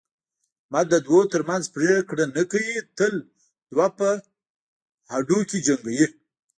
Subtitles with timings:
[0.63, 3.13] احمد د دوو ترمنځ پرېکړه نه کوي، تل
[3.71, 4.09] دوه په
[5.11, 6.05] هډوکي جنګوي.